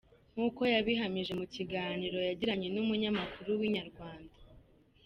Nk’uko 0.33 0.61
yabihamije 0.73 1.31
mu 1.39 1.45
kiganiro 1.53 2.17
yagiranye 2.27 2.67
n’umunyamakuru 2.71 3.49
wa 3.59 3.65
Inyarwanda. 3.67 4.35